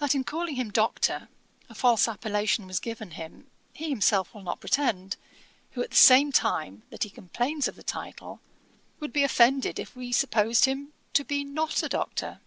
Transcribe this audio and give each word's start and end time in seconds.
That 0.00 0.14
in 0.14 0.22
calling 0.22 0.56
him 0.56 0.70
Doctor, 0.70 1.30
a 1.70 1.74
false 1.74 2.06
appellation 2.08 2.66
was 2.66 2.78
given 2.78 3.12
him, 3.12 3.46
he 3.72 3.88
himself 3.88 4.34
will 4.34 4.42
not 4.42 4.60
pretend, 4.60 5.16
who 5.70 5.82
at 5.82 5.92
the 5.92 5.96
same 5.96 6.30
time 6.30 6.82
that 6.90 7.04
he 7.04 7.08
complains 7.08 7.66
of 7.66 7.74
the 7.74 7.82
title, 7.82 8.40
would 9.00 9.14
be 9.14 9.24
offended 9.24 9.78
if 9.78 9.96
we 9.96 10.12
supposed 10.12 10.66
him 10.66 10.92
to 11.14 11.24
be 11.24 11.42
not 11.42 11.82
a 11.82 11.88
Doctor. 11.88 12.40